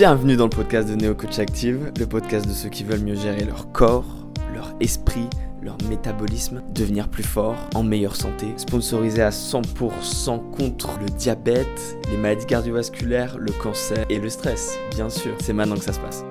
Bienvenue 0.00 0.34
dans 0.34 0.44
le 0.44 0.48
podcast 0.48 0.88
de 0.88 0.94
Neo 0.94 1.14
Coach 1.14 1.38
Active, 1.40 1.92
le 1.98 2.06
podcast 2.06 2.48
de 2.48 2.54
ceux 2.54 2.70
qui 2.70 2.84
veulent 2.84 3.02
mieux 3.02 3.16
gérer 3.16 3.44
leur 3.44 3.70
corps, 3.70 4.06
leur 4.54 4.74
esprit, 4.80 5.28
leur 5.60 5.76
métabolisme, 5.90 6.62
devenir 6.72 7.10
plus 7.10 7.22
fort, 7.22 7.54
en 7.74 7.82
meilleure 7.82 8.16
santé, 8.16 8.46
sponsorisé 8.56 9.20
à 9.20 9.28
100% 9.28 10.52
contre 10.52 10.98
le 11.00 11.10
diabète, 11.10 11.98
les 12.10 12.16
maladies 12.16 12.46
cardiovasculaires, 12.46 13.36
le 13.36 13.52
cancer 13.52 14.06
et 14.08 14.18
le 14.18 14.30
stress, 14.30 14.78
bien 14.92 15.10
sûr. 15.10 15.34
C'est 15.42 15.52
maintenant 15.52 15.76
que 15.76 15.84
ça 15.84 15.92
se 15.92 16.00
passe. 16.00 16.24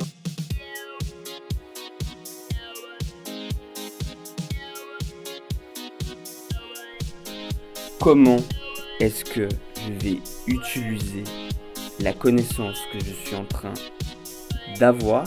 Comment 7.99 8.39
est-ce 8.99 9.23
que 9.23 9.47
je 9.75 9.91
vais 10.03 10.17
utiliser 10.47 11.23
la 11.99 12.13
connaissance 12.13 12.81
que 12.93 12.99
je 12.99 13.11
suis 13.11 13.35
en 13.35 13.43
train 13.43 13.73
d'avoir, 14.79 15.25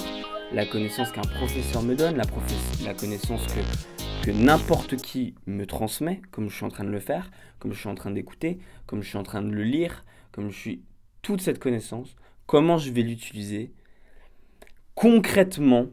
la 0.53 0.65
connaissance 0.65 1.13
qu'un 1.13 1.21
professeur 1.21 1.83
me 1.83 1.95
donne, 1.95 2.17
la, 2.17 2.95
connaissance 2.95 3.47
que, 3.47 4.25
que 4.25 4.31
n'importe 4.31 4.97
qui 4.97 5.35
me 5.47 5.67
transmet, 5.67 6.23
comme 6.31 6.49
je 6.49 6.57
suis 6.57 6.65
en 6.65 6.71
train 6.71 6.85
de 6.85 6.91
le 6.91 7.01
faire, 7.01 7.31
comme 7.59 7.73
je 7.73 7.79
suis 7.79 7.89
en 7.91 7.95
train 7.95 8.11
d'écouter, 8.11 8.59
comme 8.87 9.03
je 9.03 9.09
suis 9.09 9.19
en 9.19 9.23
train 9.23 9.43
de 9.43 9.51
le 9.51 9.65
lire, 9.65 10.07
comme 10.31 10.51
je 10.51 10.59
suis 10.59 10.83
toute 11.21 11.43
cette 11.43 11.59
connaissance, 11.59 12.17
comment 12.47 12.79
je 12.79 12.91
vais 12.91 13.03
l'utiliser 13.03 13.73
concrètement 14.95 15.89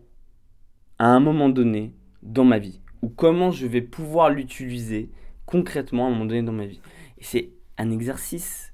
à 0.98 1.08
un 1.08 1.20
moment 1.20 1.50
donné 1.50 1.94
dans 2.24 2.46
ma 2.46 2.60
vie, 2.60 2.80
ou 3.02 3.10
comment 3.10 3.52
je 3.52 3.68
vais 3.68 3.82
pouvoir 3.82 4.30
l'utiliser 4.30 5.12
concrètement 5.46 6.06
à 6.06 6.08
un 6.08 6.12
moment 6.12 6.26
donné 6.26 6.42
dans 6.42 6.54
ma 6.54 6.66
vie? 6.66 6.80
Et 7.18 7.24
c'est 7.24 7.50
un 7.78 7.92
exercice 7.92 8.70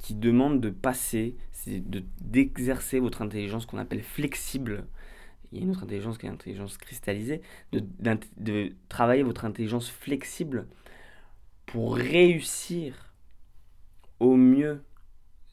qui 0.00 0.14
demande 0.14 0.60
de 0.60 0.70
passer, 0.70 1.36
c'est 1.52 1.82
d'exercer 2.20 2.98
votre 3.00 3.22
intelligence 3.22 3.66
qu'on 3.66 3.78
appelle 3.78 4.02
flexible. 4.02 4.86
Il 5.52 5.58
y 5.58 5.60
a 5.60 5.64
une 5.64 5.70
autre 5.70 5.84
intelligence 5.84 6.16
qui 6.16 6.26
est 6.26 6.30
l'intelligence 6.30 6.78
cristallisée, 6.78 7.42
de, 7.72 7.84
de 8.38 8.72
travailler 8.88 9.22
votre 9.22 9.44
intelligence 9.44 9.90
flexible 9.90 10.66
pour 11.66 11.96
réussir 11.96 13.14
au 14.20 14.36
mieux 14.36 14.82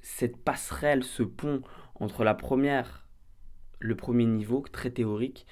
cette 0.01 0.37
passerelle, 0.37 1.03
ce 1.03 1.23
pont 1.23 1.61
entre 1.95 2.23
la 2.23 2.33
première, 2.33 3.05
le 3.79 3.95
premier 3.95 4.25
niveau 4.25 4.63
très 4.71 4.91
théorique 4.91 5.45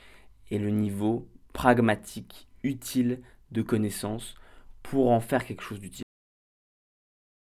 et 0.52 0.58
le 0.58 0.70
niveau 0.70 1.27
pragmatique, 1.53 2.48
utile 2.64 3.22
de 3.52 3.61
connaissance 3.61 4.36
pour 4.83 5.11
en 5.11 5.20
faire 5.20 5.45
quelque 5.45 5.64
chose 5.64 5.80
d'utile. 5.80 6.05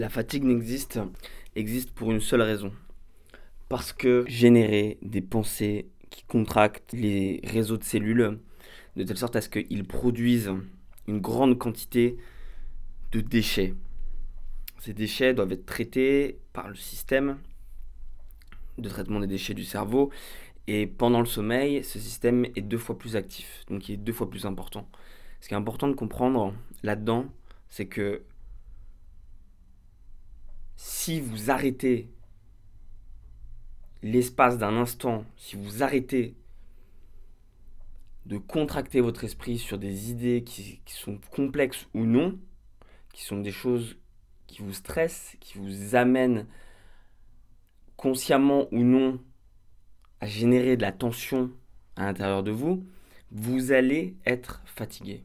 La 0.02 0.10
fatigue 0.10 0.46
n'existe 0.46 1.00
existe 1.56 1.92
pour 1.92 2.12
une 2.12 2.22
seule 2.22 2.42
raison. 2.42 2.74
Parce 3.70 3.94
que 3.94 4.26
générer 4.28 4.98
des 5.04 5.22
pensées 5.22 5.92
qui 6.10 6.24
contractent 6.24 6.92
les 6.94 7.40
réseaux 7.44 7.78
de 7.78 7.84
cellules 7.84 8.40
de 8.96 9.04
telle 9.04 9.18
sorte 9.20 9.36
à 9.36 9.42
ce 9.42 9.50
qu'ils 9.50 9.84
produisent 9.84 10.54
une 11.08 11.20
grande 11.20 11.60
quantité 11.60 12.18
de 13.12 13.22
déchets. 13.22 13.76
Ces 14.80 14.94
déchets 14.94 15.36
doivent 15.36 15.52
être 15.52 15.68
traités 15.68 16.40
par 16.52 16.68
le 16.68 16.74
système 16.74 17.38
de 18.80 18.90
traitement 18.90 19.20
des 19.20 19.28
déchets 19.28 19.54
du 19.54 19.66
cerveau 19.66 20.10
et 20.66 20.88
pendant 20.88 21.20
le 21.20 21.28
sommeil, 21.28 21.84
ce 21.84 22.00
système 22.00 22.48
est 22.56 22.62
deux 22.62 22.80
fois 22.80 22.98
plus 22.98 23.16
actif, 23.16 23.66
donc 23.70 23.88
il 23.88 23.94
est 23.94 23.98
deux 23.98 24.14
fois 24.14 24.32
plus 24.32 24.48
important. 24.48 24.90
Ce 25.42 25.48
qui 25.48 25.54
est 25.54 25.58
important 25.58 25.88
de 25.88 25.94
comprendre 25.94 26.56
là-dedans, 26.82 27.28
c'est 27.70 27.86
que 27.86 28.24
si 31.04 31.20
vous 31.20 31.50
arrêtez 31.50 32.12
l'espace 34.04 34.60
d'un 34.60 34.78
instant, 34.78 35.26
si 35.36 35.56
vous 35.56 35.82
arrêtez 35.82 36.36
de 38.28 38.38
contracter 38.38 39.02
votre 39.02 39.24
esprit 39.24 39.58
sur 39.58 39.80
des 39.80 40.12
idées 40.12 40.44
qui, 40.44 40.80
sont 40.86 41.20
complexes 41.32 41.88
ou 41.96 42.06
non, 42.06 42.38
qui 43.14 43.24
sont 43.24 43.40
des 43.40 43.52
choses 43.52 43.98
qui 44.46 44.62
vous 44.62 44.74
stressent, 44.74 45.38
qui 45.40 45.58
vous 45.58 45.96
amènent 45.96 46.46
consciemment 47.98 48.68
ou 48.72 48.84
non 48.84 49.20
à 50.20 50.28
générer 50.28 50.78
de 50.78 50.84
la 50.84 50.92
tension 50.92 51.50
à 51.96 52.06
l'intérieur 52.06 52.44
de 52.44 52.52
vous, 52.52 52.86
vous 53.32 53.72
allez 53.72 54.16
être 54.28 54.62
fatigué. 54.66 55.24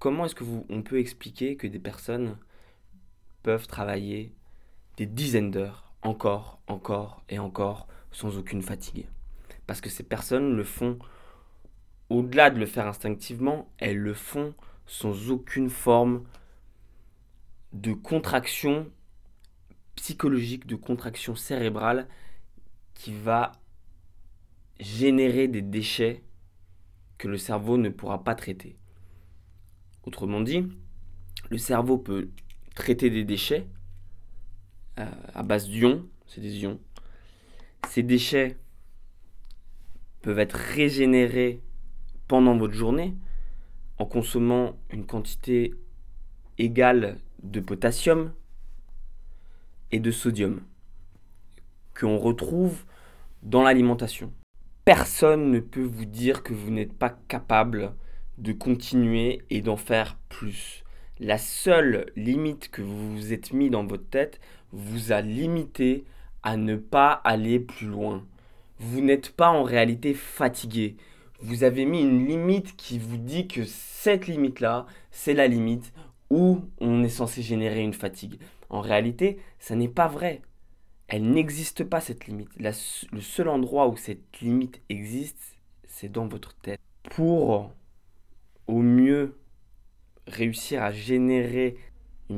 Comment 0.00 0.24
est-ce 0.24 0.34
que 0.34 0.42
vous, 0.42 0.66
on 0.68 0.82
peut 0.82 0.98
expliquer 0.98 1.54
que 1.54 1.68
des 1.68 1.78
personnes 1.78 2.36
peuvent 3.44 3.68
travailler 3.68 4.34
des 4.96 5.06
dizaines 5.06 5.50
d'heures, 5.50 5.92
encore, 6.02 6.60
encore 6.66 7.24
et 7.28 7.38
encore, 7.38 7.86
sans 8.12 8.38
aucune 8.38 8.62
fatigue. 8.62 9.06
Parce 9.66 9.80
que 9.80 9.90
ces 9.90 10.02
personnes 10.02 10.54
le 10.56 10.64
font, 10.64 10.98
au-delà 12.10 12.50
de 12.50 12.58
le 12.58 12.66
faire 12.66 12.86
instinctivement, 12.86 13.68
elles 13.78 13.98
le 13.98 14.14
font 14.14 14.54
sans 14.86 15.30
aucune 15.30 15.70
forme 15.70 16.24
de 17.72 17.92
contraction 17.92 18.90
psychologique, 19.96 20.66
de 20.66 20.76
contraction 20.76 21.34
cérébrale 21.34 22.08
qui 22.94 23.12
va 23.12 23.52
générer 24.78 25.48
des 25.48 25.62
déchets 25.62 26.22
que 27.18 27.28
le 27.28 27.38
cerveau 27.38 27.78
ne 27.78 27.88
pourra 27.88 28.22
pas 28.22 28.34
traiter. 28.34 28.76
Autrement 30.04 30.40
dit, 30.40 30.68
le 31.50 31.58
cerveau 31.58 31.98
peut 31.98 32.28
traiter 32.74 33.10
des 33.10 33.24
déchets 33.24 33.66
euh, 34.98 35.06
à 35.34 35.42
base 35.42 35.68
d'ions, 35.68 36.06
c'est 36.26 36.40
des 36.40 36.62
ions. 36.62 36.78
Ces 37.88 38.02
déchets 38.02 38.56
peuvent 40.22 40.38
être 40.38 40.56
régénérés 40.56 41.60
pendant 42.28 42.56
votre 42.56 42.74
journée 42.74 43.14
en 43.98 44.06
consommant 44.06 44.76
une 44.90 45.06
quantité 45.06 45.74
égale 46.58 47.18
de 47.42 47.60
potassium 47.60 48.32
et 49.92 50.00
de 50.00 50.10
sodium 50.10 50.62
qu'on 51.98 52.18
retrouve 52.18 52.84
dans 53.42 53.62
l'alimentation. 53.62 54.32
Personne 54.84 55.50
ne 55.50 55.60
peut 55.60 55.84
vous 55.84 56.04
dire 56.04 56.42
que 56.42 56.52
vous 56.52 56.70
n'êtes 56.70 56.92
pas 56.92 57.10
capable 57.28 57.94
de 58.38 58.52
continuer 58.52 59.42
et 59.50 59.60
d'en 59.60 59.76
faire 59.76 60.18
plus. 60.28 60.84
La 61.20 61.38
seule 61.38 62.10
limite 62.16 62.70
que 62.70 62.82
vous 62.82 63.14
vous 63.14 63.32
êtes 63.32 63.52
mis 63.52 63.70
dans 63.70 63.86
votre 63.86 64.08
tête 64.08 64.40
vous 64.74 65.12
a 65.12 65.20
limité 65.20 66.04
à 66.42 66.56
ne 66.56 66.76
pas 66.76 67.12
aller 67.12 67.60
plus 67.60 67.86
loin. 67.86 68.24
Vous 68.78 69.00
n'êtes 69.00 69.30
pas 69.30 69.50
en 69.50 69.62
réalité 69.62 70.14
fatigué. 70.14 70.96
Vous 71.40 71.64
avez 71.64 71.84
mis 71.84 72.02
une 72.02 72.26
limite 72.26 72.76
qui 72.76 72.98
vous 72.98 73.16
dit 73.16 73.46
que 73.46 73.64
cette 73.64 74.26
limite-là, 74.26 74.86
c'est 75.10 75.34
la 75.34 75.46
limite 75.46 75.92
où 76.30 76.60
on 76.80 77.04
est 77.04 77.08
censé 77.08 77.42
générer 77.42 77.82
une 77.82 77.94
fatigue. 77.94 78.38
En 78.68 78.80
réalité, 78.80 79.38
ça 79.58 79.76
n'est 79.76 79.88
pas 79.88 80.08
vrai. 80.08 80.42
Elle 81.06 81.30
n'existe 81.30 81.84
pas 81.84 82.00
cette 82.00 82.26
limite. 82.26 82.48
le 82.58 83.20
seul 83.20 83.48
endroit 83.48 83.88
où 83.88 83.96
cette 83.96 84.40
limite 84.40 84.80
existe, 84.88 85.58
c'est 85.86 86.10
dans 86.10 86.26
votre 86.26 86.54
tête. 86.56 86.80
Pour 87.10 87.70
au 88.66 88.80
mieux 88.80 89.36
réussir 90.26 90.82
à 90.82 90.90
générer 90.90 91.76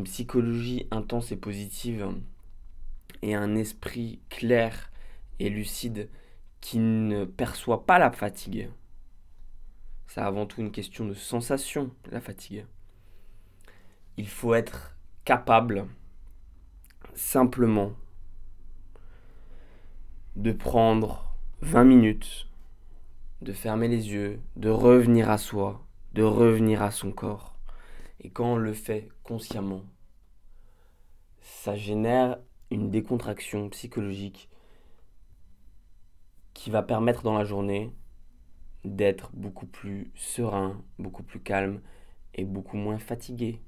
psychologie 0.05 0.87
intense 0.91 1.33
et 1.33 1.37
positive 1.37 2.09
et 3.23 3.35
un 3.35 3.55
esprit 3.57 4.21
clair 4.29 4.91
et 5.39 5.49
lucide 5.49 6.09
qui 6.61 6.79
ne 6.79 7.25
perçoit 7.25 7.87
pas 7.87 7.99
la 7.99 8.11
fatigue. 8.11 8.71
C'est 10.07 10.21
avant 10.21 10.47
tout 10.47 10.61
une 10.61 10.71
question 10.71 11.05
de 11.05 11.15
sensation, 11.15 11.91
la 12.11 12.21
fatigue. 12.21 12.67
Il 14.17 14.29
faut 14.29 14.55
être 14.55 14.97
capable 15.25 15.87
simplement 17.15 17.93
de 20.37 20.53
prendre 20.53 21.35
20 21.63 21.85
minutes, 21.85 22.49
de 23.43 23.53
fermer 23.53 23.89
les 23.89 24.11
yeux, 24.11 24.41
de 24.57 24.71
revenir 24.71 25.31
à 25.31 25.39
soi, 25.39 25.85
de 26.13 26.23
revenir 26.23 26.83
à 26.83 26.91
son 26.91 27.13
corps 27.13 27.56
et 28.21 28.31
quand 28.31 28.55
on 28.55 28.57
le 28.57 28.73
fait 28.73 29.09
consciemment, 29.23 29.83
ça 31.41 31.77
génère 31.77 32.39
une 32.71 32.91
décontraction 32.91 33.69
psychologique 33.71 34.49
qui 36.55 36.71
va 36.71 36.83
permettre 36.83 37.23
dans 37.23 37.37
la 37.37 37.45
journée 37.45 37.93
d'être 38.85 39.31
beaucoup 39.35 39.67
plus 39.67 40.11
serein, 40.15 40.83
beaucoup 40.99 41.23
plus 41.23 41.41
calme 41.41 41.81
et 42.35 42.45
beaucoup 42.45 42.77
moins 42.77 42.99
fatigué. 42.99 43.61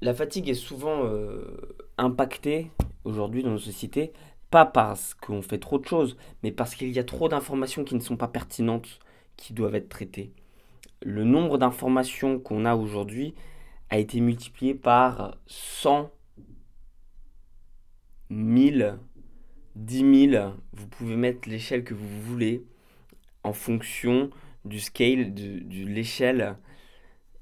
La 0.00 0.14
fatigue 0.14 0.48
est 0.48 0.54
souvent 0.54 1.04
euh, 1.04 1.76
impactée 1.96 2.70
aujourd'hui 3.04 3.42
dans 3.42 3.50
nos 3.50 3.58
sociétés, 3.58 4.12
pas 4.50 4.64
parce 4.64 5.14
qu'on 5.14 5.42
fait 5.42 5.58
trop 5.58 5.78
de 5.78 5.86
choses, 5.86 6.16
mais 6.42 6.52
parce 6.52 6.74
qu'il 6.74 6.90
y 6.90 6.98
a 6.98 7.04
trop 7.04 7.28
d'informations 7.28 7.84
qui 7.84 7.94
ne 7.94 8.00
sont 8.00 8.16
pas 8.16 8.28
pertinentes, 8.28 9.00
qui 9.36 9.52
doivent 9.52 9.74
être 9.74 9.88
traitées 9.88 10.32
le 11.02 11.24
nombre 11.24 11.58
d'informations 11.58 12.38
qu'on 12.38 12.64
a 12.64 12.74
aujourd'hui 12.74 13.34
a 13.90 13.98
été 13.98 14.20
multiplié 14.20 14.74
par 14.74 15.36
100 15.46 16.10
000 18.30 18.98
10 19.78 20.30
000, 20.30 20.52
vous 20.72 20.88
pouvez 20.88 21.14
mettre 21.14 21.48
l'échelle 21.48 21.84
que 21.84 21.94
vous 21.94 22.20
voulez 22.22 22.64
en 23.44 23.52
fonction 23.52 24.28
du 24.64 24.80
scale, 24.80 25.32
de, 25.32 25.84
l'échelle 25.84 26.56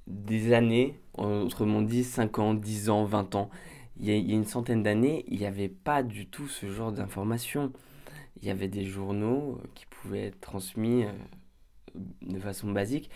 des 0.06 0.52
années, 0.52 1.00
autrement 1.14 1.80
dit 1.80 2.04
5 2.04 2.38
ans, 2.38 2.54
10 2.54 2.90
ans, 2.90 3.04
20 3.04 3.34
ans. 3.36 3.50
Il 3.98 4.04
y 4.04 4.12
a, 4.12 4.34
une 4.34 4.44
centaine 4.44 4.82
d'années, 4.82 5.24
il 5.28 5.38
n'y 5.38 5.46
avait 5.46 5.70
pas 5.70 6.02
du 6.02 6.26
tout 6.26 6.46
ce 6.46 6.70
genre 6.70 6.92
d'informations. 6.92 7.72
Il 8.42 8.46
y 8.46 8.50
avait 8.50 8.68
des 8.68 8.84
journaux 8.84 9.58
qui 9.74 9.86
pouvaient 9.86 10.26
être 10.26 10.40
transmis 10.40 11.04
euh, 11.04 11.12
de 12.20 12.38
façon 12.38 12.70
basique. 12.70 13.08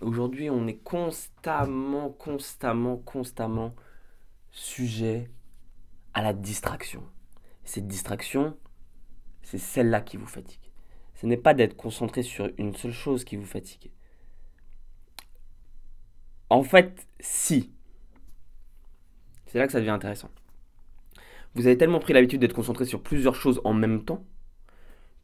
Aujourd'hui, 0.00 0.48
on 0.48 0.66
est 0.68 0.78
constamment, 0.78 2.10
constamment, 2.10 2.96
constamment 2.98 3.74
sujet 4.52 5.28
à 6.14 6.22
la 6.22 6.32
distraction. 6.32 7.02
Cette 7.64 7.88
distraction, 7.88 8.56
c'est 9.42 9.58
celle-là 9.58 10.00
qui 10.00 10.16
vous 10.16 10.26
fatigue. 10.26 10.70
Ce 11.14 11.26
n'est 11.26 11.36
pas 11.36 11.52
d'être 11.52 11.76
concentré 11.76 12.22
sur 12.22 12.48
une 12.58 12.76
seule 12.76 12.92
chose 12.92 13.24
qui 13.24 13.36
vous 13.36 13.44
fatigue. 13.44 13.90
En 16.48 16.62
fait, 16.62 17.06
si. 17.18 17.72
C'est 19.46 19.58
là 19.58 19.66
que 19.66 19.72
ça 19.72 19.80
devient 19.80 19.90
intéressant. 19.90 20.30
Vous 21.54 21.66
avez 21.66 21.76
tellement 21.76 21.98
pris 21.98 22.12
l'habitude 22.12 22.40
d'être 22.40 22.54
concentré 22.54 22.84
sur 22.84 23.02
plusieurs 23.02 23.34
choses 23.34 23.60
en 23.64 23.74
même 23.74 24.04
temps 24.04 24.24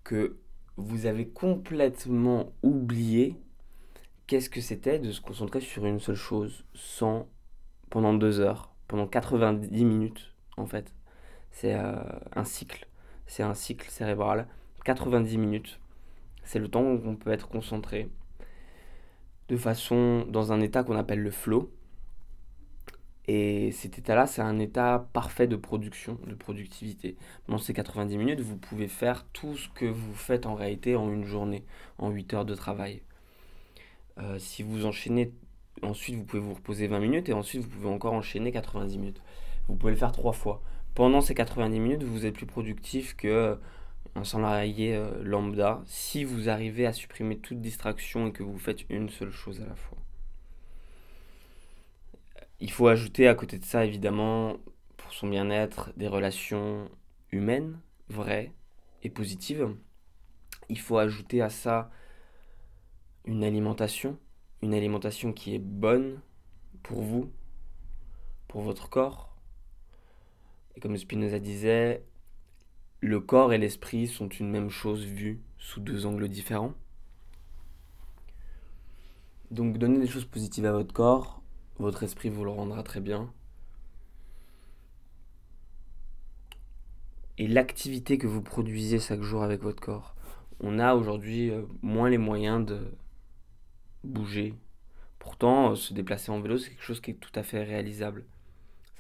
que 0.03 0.37
vous 0.77 1.07
avez 1.07 1.29
complètement 1.29 2.53
oublié 2.63 3.37
qu'est-ce 4.27 4.51
que 4.51 4.61
c'était 4.61 4.99
de 4.99 5.13
se 5.13 5.21
concentrer 5.21 5.61
sur 5.61 5.85
une 5.87 6.01
seule 6.01 6.15
chose 6.15 6.65
sans 6.75 7.29
pendant 7.91 8.15
deux 8.15 8.41
heures, 8.41 8.75
pendant 8.89 9.07
90 9.07 9.85
minutes 9.85 10.35
en 10.57 10.67
fait. 10.67 10.93
C'est 11.51 11.75
euh, 11.75 11.95
un 12.35 12.45
cycle, 12.45 12.87
c'est 13.27 13.43
un 13.43 13.55
cycle 13.55 13.89
cérébral. 13.91 14.49
90 14.85 15.39
minutes, 15.39 15.81
c'est 16.43 16.59
le 16.59 16.69
temps 16.69 16.99
qu'on 16.99 17.17
peut 17.17 17.31
être 17.31 17.49
concentré 17.49 18.11
de 19.49 19.57
façon 19.57 20.27
dans 20.29 20.53
un 20.53 20.61
état 20.61 20.85
qu'on 20.85 20.97
appelle 20.97 21.21
le 21.21 21.31
flow. 21.31 21.73
Et 23.27 23.73
cet 23.73 23.99
état-là, 23.99 24.27
c'est 24.27 24.43
un 24.43 24.59
état 24.59 25.09
parfait 25.15 25.47
de 25.47 25.57
production, 25.57 26.19
de 26.27 26.35
productivité. 26.35 27.17
Dans 27.49 27.57
ces 27.57 27.73
90 27.73 28.19
minutes, 28.19 28.41
vous 28.41 28.59
pouvez 28.59 28.87
faire 28.87 29.25
tout 29.33 29.57
ce 29.57 29.69
que 29.71 29.87
vous 29.87 30.15
faites 30.15 30.45
en 30.45 30.55
réalité 30.55 30.95
en 30.95 31.11
une 31.11 31.25
journée, 31.25 31.65
en 31.97 32.11
8 32.11 32.35
heures 32.35 32.45
de 32.45 32.55
travail. 32.55 33.03
Euh, 34.19 34.39
si 34.39 34.63
vous 34.63 34.87
enchaînez, 34.87 35.33
ensuite 35.83 36.17
vous 36.17 36.25
pouvez 36.25 36.43
vous 36.43 36.55
reposer 36.55 36.87
20 36.87 37.01
minutes 37.01 37.29
et 37.29 37.33
ensuite 37.33 37.63
vous 37.63 37.69
pouvez 37.69 37.89
encore 37.89 38.15
enchaîner 38.15 38.53
90 38.53 38.99
minutes. 38.99 39.23
Vous 39.69 39.77
pouvez 39.77 39.93
le 39.93 39.99
faire 39.99 40.13
trois 40.13 40.33
fois. 40.33 40.63
Pendant 40.95 41.21
ces 41.21 41.35
90 41.35 41.81
minutes, 41.81 42.03
vous 42.05 42.27
êtes 42.27 42.35
plus 42.35 42.47
productif 42.47 43.17
que 43.17 43.29
euh, 43.29 43.57
un 44.15 44.25
salarié 44.25 44.95
euh, 44.95 45.23
lambda 45.23 45.83
si 45.87 46.25
vous 46.25 46.49
arrivez 46.49 46.87
à 46.87 46.93
supprimer 46.93 47.39
toute 47.39 47.61
distraction 47.61 48.29
et 48.29 48.33
que 48.33 48.43
vous 48.43 48.59
faites 48.59 48.89
une 48.91 49.09
seule 49.09 49.33
chose 49.33 49.61
à 49.61 49.67
la 49.67 49.75
fois. 49.75 49.99
Il 52.61 52.71
faut 52.71 52.87
ajouter 52.87 53.27
à 53.27 53.35
côté 53.35 53.59
de 53.59 53.65
ça, 53.65 53.85
évidemment, 53.85 54.57
pour 54.97 55.13
son 55.13 55.29
bien-être, 55.29 55.91
des 55.97 56.09
relations 56.09 56.89
humaines, 57.33 57.79
vraies 58.09 58.53
et 59.03 59.11
positives. 59.11 59.69
Il 60.69 60.79
faut 60.79 60.99
ajouter 60.99 61.43
à 61.43 61.51
ça 61.51 61.91
une 63.25 63.45
alimentation, 63.45 64.19
une 64.63 64.75
alimentation 64.75 65.33
qui 65.33 65.55
est 65.55 65.59
bonne 65.59 66.21
pour 66.83 67.03
vous, 67.03 67.31
pour 68.49 68.63
votre 68.63 68.89
corps. 68.89 69.37
Et 70.77 70.81
comme 70.81 70.97
Spinoza 70.97 71.39
disait, 71.39 72.05
le 73.01 73.21
corps 73.21 73.53
et 73.53 73.59
l'esprit 73.59 74.07
sont 74.07 74.29
une 74.29 74.51
même 74.51 74.71
chose 74.71 75.05
vue 75.05 75.43
sous 75.59 75.81
deux 75.81 76.07
angles 76.07 76.29
différents. 76.29 76.75
Donc 79.51 79.79
donnez 79.79 79.99
des 79.99 80.07
choses 80.07 80.25
positives 80.25 80.67
à 80.67 80.73
votre 80.73 80.93
corps, 80.93 81.43
votre 81.79 82.03
esprit 82.03 82.29
vous 82.29 82.45
le 82.45 82.51
rendra 82.51 82.83
très 82.83 83.01
bien. 83.01 83.33
Et 87.37 87.49
l'activité 87.49 88.17
que 88.17 88.27
vous 88.27 88.43
produisez 88.43 88.99
chaque 88.99 89.23
jour 89.23 89.43
avec 89.43 89.63
votre 89.63 89.83
corps. 89.83 90.15
On 90.61 90.79
a 90.79 90.95
aujourd'hui 90.95 91.51
euh, 91.51 91.63
moins 91.83 92.09
les 92.09 92.19
moyens 92.19 92.65
de 92.65 92.93
bouger. 94.05 94.55
Pourtant, 95.19 95.73
euh, 95.73 95.75
se 95.75 95.95
déplacer 95.95 96.31
en 96.31 96.41
vélo, 96.41 96.59
c'est 96.59 96.71
quelque 96.71 96.85
chose 96.85 97.01
qui 97.01 97.13
est 97.13 97.15
tout 97.15 97.33
à 97.35 97.43
fait 97.43 97.63
réalisable. 97.63 98.25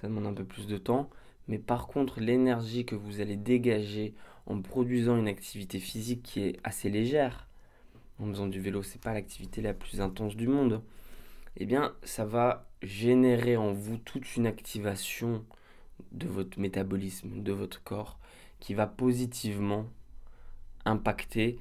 Ça 0.00 0.08
demande 0.08 0.26
un 0.26 0.34
peu 0.34 0.44
plus 0.44 0.66
de 0.66 0.78
temps. 0.78 1.10
Mais 1.48 1.58
par 1.58 1.86
contre, 1.86 2.20
l'énergie 2.20 2.84
que 2.84 2.94
vous 2.94 3.20
allez 3.20 3.36
dégager 3.36 4.14
en 4.46 4.60
produisant 4.60 5.16
une 5.18 5.28
activité 5.28 5.78
physique 5.78 6.22
qui 6.22 6.40
est 6.40 6.60
assez 6.64 6.90
légère, 6.90 7.48
en 8.18 8.26
faisant 8.28 8.46
du 8.46 8.60
vélo, 8.60 8.82
c'est 8.82 9.00
pas 9.00 9.12
l'activité 9.12 9.60
la 9.60 9.74
plus 9.74 10.00
intense 10.00 10.36
du 10.36 10.46
monde 10.48 10.82
eh 11.56 11.66
bien, 11.66 11.94
ça 12.02 12.24
va 12.24 12.68
générer 12.82 13.56
en 13.56 13.72
vous 13.72 13.96
toute 13.96 14.36
une 14.36 14.46
activation 14.46 15.44
de 16.12 16.26
votre 16.26 16.58
métabolisme, 16.58 17.42
de 17.42 17.52
votre 17.52 17.82
corps, 17.82 18.18
qui 18.58 18.74
va 18.74 18.86
positivement 18.86 19.86
impacter 20.84 21.58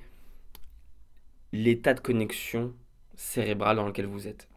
l'état 1.51 1.93
de 1.93 1.99
connexion 1.99 2.73
cérébrale 3.15 3.77
dans 3.77 3.87
lequel 3.87 4.05
vous 4.05 4.27
êtes. 4.27 4.47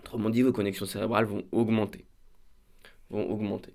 Autrement 0.00 0.30
dit, 0.30 0.42
vos 0.42 0.52
connexions 0.52 0.86
cérébrales 0.86 1.24
vont 1.24 1.44
augmenter. 1.52 2.06
Vont 3.10 3.28
augmenter. 3.30 3.74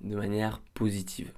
De 0.00 0.16
manière 0.16 0.60
positive. 0.74 1.32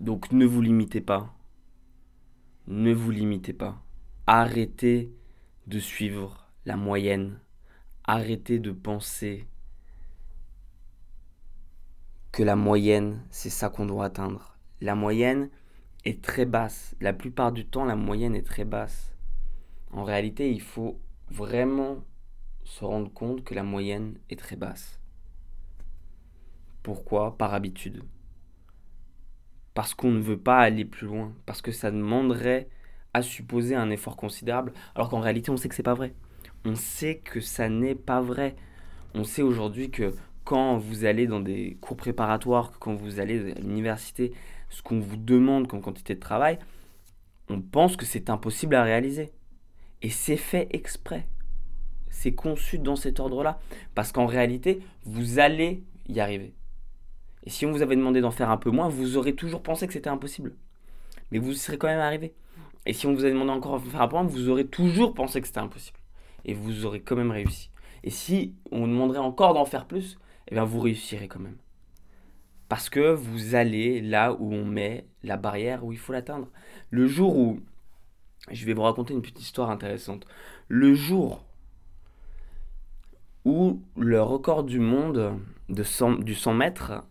Donc 0.00 0.32
ne 0.32 0.44
vous 0.44 0.60
limitez 0.60 1.00
pas. 1.00 1.34
Ne 2.66 2.92
vous 2.92 3.10
limitez 3.10 3.52
pas. 3.52 3.82
Arrêtez 4.26 5.12
de 5.66 5.78
suivre 5.78 6.50
la 6.64 6.76
moyenne. 6.76 7.40
Arrêtez 8.04 8.58
de 8.58 8.70
penser 8.70 9.46
que 12.32 12.42
la 12.42 12.56
moyenne, 12.56 13.24
c'est 13.30 13.50
ça 13.50 13.70
qu'on 13.70 13.86
doit 13.86 14.06
atteindre. 14.06 14.53
La 14.84 14.94
moyenne 14.94 15.48
est 16.04 16.22
très 16.22 16.44
basse. 16.44 16.94
La 17.00 17.12
plupart 17.12 17.50
du 17.50 17.66
temps, 17.66 17.84
la 17.84 17.96
moyenne 17.96 18.36
est 18.36 18.46
très 18.46 18.64
basse. 18.64 19.16
En 19.90 20.04
réalité, 20.04 20.52
il 20.52 20.60
faut 20.60 21.00
vraiment 21.30 22.04
se 22.64 22.84
rendre 22.84 23.12
compte 23.12 23.42
que 23.44 23.54
la 23.54 23.62
moyenne 23.62 24.18
est 24.30 24.38
très 24.38 24.56
basse. 24.56 25.00
Pourquoi? 26.82 27.36
Par 27.36 27.54
habitude 27.54 28.04
parce 29.74 29.92
qu'on 29.92 30.12
ne 30.12 30.20
veut 30.20 30.38
pas 30.38 30.60
aller 30.60 30.84
plus 30.84 31.06
loin, 31.06 31.32
parce 31.46 31.60
que 31.60 31.72
ça 31.72 31.90
demanderait 31.90 32.68
à 33.12 33.22
supposer 33.22 33.74
un 33.74 33.90
effort 33.90 34.16
considérable, 34.16 34.72
alors 34.94 35.08
qu'en 35.08 35.20
réalité 35.20 35.50
on 35.50 35.56
sait 35.56 35.68
que 35.68 35.74
c'est 35.74 35.82
pas 35.82 35.94
vrai. 35.94 36.14
On 36.64 36.76
sait 36.76 37.16
que 37.16 37.40
ça 37.40 37.68
n'est 37.68 37.96
pas 37.96 38.20
vrai. 38.20 38.54
On 39.14 39.24
sait 39.24 39.42
aujourd'hui 39.42 39.90
que 39.90 40.14
quand 40.44 40.76
vous 40.76 41.04
allez 41.04 41.26
dans 41.26 41.40
des 41.40 41.76
cours 41.80 41.96
préparatoires, 41.96 42.72
quand 42.78 42.94
vous 42.94 43.20
allez 43.20 43.52
à 43.52 43.60
l'université, 43.60 44.32
ce 44.70 44.82
qu'on 44.82 45.00
vous 45.00 45.16
demande 45.16 45.68
comme 45.68 45.80
quantité 45.80 46.14
de 46.14 46.20
travail, 46.20 46.58
on 47.48 47.60
pense 47.60 47.96
que 47.96 48.06
c'est 48.06 48.30
impossible 48.30 48.74
à 48.74 48.82
réaliser. 48.82 49.32
Et 50.02 50.10
c'est 50.10 50.36
fait 50.36 50.68
exprès. 50.70 51.26
C'est 52.10 52.34
conçu 52.34 52.78
dans 52.78 52.96
cet 52.96 53.20
ordre-là. 53.20 53.58
Parce 53.94 54.12
qu'en 54.12 54.26
réalité, 54.26 54.80
vous 55.04 55.38
allez 55.38 55.82
y 56.08 56.20
arriver. 56.20 56.54
Et 57.44 57.50
si 57.50 57.66
on 57.66 57.72
vous 57.72 57.82
avait 57.82 57.96
demandé 57.96 58.20
d'en 58.20 58.30
faire 58.30 58.50
un 58.50 58.56
peu 58.56 58.70
moins, 58.70 58.88
vous 58.88 59.16
aurez 59.16 59.34
toujours 59.34 59.62
pensé 59.62 59.86
que 59.86 59.92
c'était 59.92 60.10
impossible. 60.10 60.54
Mais 61.30 61.38
vous 61.38 61.52
y 61.52 61.56
serez 61.56 61.78
quand 61.78 61.88
même 61.88 62.00
arrivé. 62.00 62.34
Et 62.86 62.92
si 62.92 63.06
on 63.06 63.14
vous 63.14 63.24
avait 63.24 63.32
demandé 63.32 63.50
encore 63.50 63.80
de 63.80 63.88
faire 63.88 64.02
un 64.02 64.08
peu 64.08 64.16
moins, 64.16 64.24
vous 64.24 64.48
aurez 64.48 64.66
toujours 64.66 65.14
pensé 65.14 65.40
que 65.40 65.46
c'était 65.46 65.60
impossible. 65.60 65.98
Et 66.44 66.54
vous 66.54 66.84
aurez 66.84 67.00
quand 67.00 67.16
même 67.16 67.30
réussi. 67.30 67.70
Et 68.02 68.10
si 68.10 68.54
on 68.70 68.80
vous 68.80 68.86
demanderait 68.86 69.18
encore 69.18 69.54
d'en 69.54 69.64
faire 69.64 69.86
plus, 69.86 70.18
eh 70.48 70.54
bien 70.54 70.64
vous 70.64 70.80
réussirez 70.80 71.28
quand 71.28 71.40
même. 71.40 71.56
Parce 72.68 72.88
que 72.88 73.12
vous 73.12 73.54
allez 73.54 74.00
là 74.00 74.32
où 74.32 74.52
on 74.52 74.64
met 74.64 75.06
la 75.22 75.36
barrière 75.36 75.84
où 75.84 75.92
il 75.92 75.98
faut 75.98 76.12
l'atteindre. 76.12 76.48
Le 76.90 77.06
jour 77.06 77.36
où, 77.36 77.60
je 78.50 78.64
vais 78.64 78.72
vous 78.72 78.82
raconter 78.82 79.14
une 79.14 79.22
petite 79.22 79.40
histoire 79.40 79.70
intéressante. 79.70 80.26
Le 80.68 80.94
jour 80.94 81.44
où 83.44 83.82
le 83.96 84.22
record 84.22 84.64
du 84.64 84.80
monde 84.80 85.38
de 85.68 86.22
du 86.22 86.34
100 86.34 86.54
mètres 86.54 87.04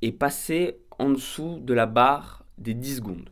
est 0.00 0.12
passé 0.12 0.78
en 0.98 1.10
dessous 1.10 1.58
de 1.60 1.74
la 1.74 1.86
barre 1.86 2.44
des 2.58 2.74
10 2.74 2.96
secondes. 2.96 3.30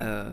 Euh, 0.00 0.32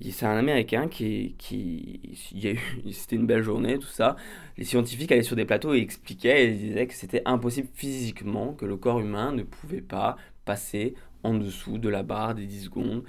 c'est 0.00 0.26
un 0.26 0.36
Américain 0.36 0.88
qui, 0.88 1.34
qui 1.38 2.00
c'était 2.92 3.16
une 3.16 3.26
belle 3.26 3.42
journée, 3.42 3.78
tout 3.78 3.86
ça. 3.86 4.16
Les 4.56 4.64
scientifiques 4.64 5.10
allaient 5.12 5.22
sur 5.22 5.36
des 5.36 5.44
plateaux 5.44 5.74
et 5.74 5.78
expliquaient 5.78 6.46
et 6.46 6.52
disaient 6.52 6.86
que 6.86 6.94
c'était 6.94 7.22
impossible 7.24 7.68
physiquement, 7.74 8.52
que 8.52 8.66
le 8.66 8.76
corps 8.76 9.00
humain 9.00 9.32
ne 9.32 9.42
pouvait 9.42 9.80
pas 9.80 10.16
passer 10.44 10.94
en 11.22 11.34
dessous 11.34 11.78
de 11.78 11.88
la 11.88 12.02
barre 12.02 12.34
des 12.34 12.46
10 12.46 12.64
secondes 12.64 13.04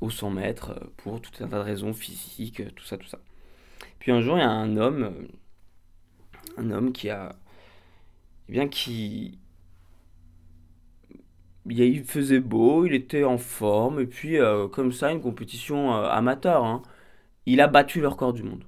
au 0.00 0.10
100 0.10 0.30
mètres 0.30 0.90
pour 0.96 1.20
tout 1.20 1.32
un 1.42 1.48
tas 1.48 1.58
de 1.58 1.64
raisons 1.64 1.92
physiques, 1.92 2.62
tout 2.74 2.84
ça, 2.84 2.96
tout 2.96 3.08
ça. 3.08 3.18
Puis 3.98 4.12
un 4.12 4.20
jour, 4.20 4.36
il 4.36 4.40
y 4.40 4.44
a 4.44 4.50
un 4.50 4.76
homme 4.76 5.28
Un 6.56 6.70
homme 6.70 6.92
qui 6.92 7.10
a. 7.10 7.36
Eh 8.48 8.52
bien, 8.52 8.68
qui. 8.68 9.38
Il 11.70 12.04
faisait 12.04 12.40
beau, 12.40 12.86
il 12.86 12.94
était 12.94 13.24
en 13.24 13.38
forme, 13.38 14.00
et 14.00 14.06
puis, 14.06 14.38
euh, 14.38 14.68
comme 14.68 14.92
ça, 14.92 15.12
une 15.12 15.20
compétition 15.20 15.94
euh, 15.94 16.08
amateur. 16.08 16.64
hein, 16.64 16.82
il 17.46 17.60
a 17.60 17.66
battu 17.68 18.00
leur 18.00 18.16
corps 18.16 18.32
du 18.32 18.42
monde. 18.42 18.64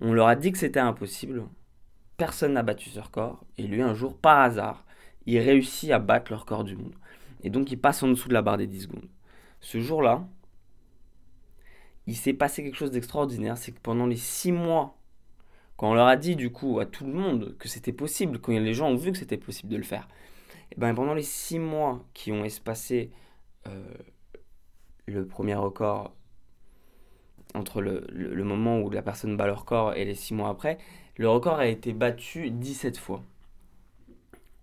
On 0.00 0.12
leur 0.12 0.26
a 0.28 0.36
dit 0.36 0.52
que 0.52 0.58
c'était 0.58 0.80
impossible. 0.80 1.44
Personne 2.16 2.54
n'a 2.54 2.62
battu 2.62 2.90
ce 2.90 3.00
record. 3.00 3.44
Et 3.58 3.62
lui, 3.64 3.82
un 3.82 3.94
jour, 3.94 4.16
par 4.16 4.40
hasard, 4.40 4.84
il 5.26 5.38
réussit 5.38 5.90
à 5.92 5.98
battre 5.98 6.32
leur 6.32 6.40
record 6.40 6.64
du 6.64 6.76
monde. 6.76 6.94
Et 7.42 7.50
donc, 7.50 7.70
il 7.70 7.78
passe 7.78 8.02
en 8.02 8.08
dessous 8.08 8.28
de 8.28 8.34
la 8.34 8.42
barre 8.42 8.58
des 8.58 8.66
10 8.66 8.82
secondes. 8.82 9.08
Ce 9.60 9.80
jour-là, 9.80 10.26
il 12.06 12.16
s'est 12.16 12.32
passé 12.32 12.64
quelque 12.64 12.76
chose 12.76 12.90
d'extraordinaire. 12.90 13.56
C'est 13.56 13.72
que 13.72 13.80
pendant 13.80 14.06
les 14.06 14.16
6 14.16 14.52
mois, 14.52 14.98
quand 15.76 15.90
on 15.90 15.94
leur 15.94 16.08
a 16.08 16.16
dit, 16.16 16.36
du 16.36 16.50
coup, 16.50 16.80
à 16.80 16.86
tout 16.86 17.06
le 17.06 17.12
monde 17.12 17.56
que 17.58 17.68
c'était 17.68 17.92
possible, 17.92 18.40
quand 18.40 18.52
les 18.52 18.74
gens 18.74 18.88
ont 18.88 18.96
vu 18.96 19.12
que 19.12 19.18
c'était 19.18 19.36
possible 19.36 19.70
de 19.70 19.76
le 19.76 19.82
faire, 19.84 20.08
et 20.72 20.74
ben 20.76 20.94
pendant 20.94 21.14
les 21.14 21.22
6 21.22 21.58
mois 21.58 22.04
qui 22.14 22.32
ont 22.32 22.44
espacé 22.44 23.10
euh, 23.66 23.84
le 25.06 25.26
premier 25.26 25.54
record 25.54 26.14
entre 27.54 27.80
le, 27.82 28.06
le- 28.10 28.44
moment 28.44 28.80
où 28.80 28.90
la 28.90 29.02
personne 29.02 29.36
bat 29.36 29.46
le 29.46 29.52
record 29.52 29.94
et 29.94 30.04
les 30.04 30.14
6 30.14 30.34
mois 30.34 30.48
après, 30.48 30.78
le 31.16 31.28
record 31.28 31.58
a 31.58 31.66
été 31.66 31.92
battu 31.92 32.50
17 32.50 32.96
fois. 32.96 33.22